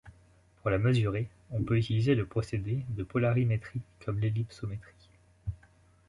Pour 0.61 0.71
la 0.71 0.79
mesurer, 0.79 1.27
on 1.51 1.61
peut 1.61 1.77
utiliser 1.77 2.15
le 2.15 2.25
procédé 2.25 2.79
de 2.89 3.03
polarimétrie 3.03 3.81
comme 4.03 4.17
l'ellipsométrie. 4.17 5.11